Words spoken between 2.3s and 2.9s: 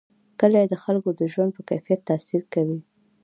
کوي.